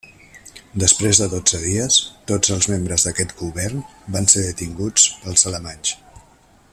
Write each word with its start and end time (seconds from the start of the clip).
Després 0.83 1.19
de 1.23 1.27
dotze 1.33 1.59
dies, 1.65 1.97
tots 2.31 2.55
els 2.57 2.69
membres 2.73 3.05
d'aquest 3.09 3.37
govern 3.45 3.87
van 4.17 4.31
ser 4.35 4.47
detinguts 4.49 5.07
pels 5.27 5.49
alemanys. 5.53 5.97